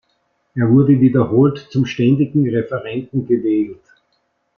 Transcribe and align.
Er 0.55 0.67
wurde 0.71 0.99
wiederholt 0.99 1.67
zum 1.69 1.85
Ständigen 1.85 2.49
Referenten 2.49 3.27
gewählt. 3.27 3.83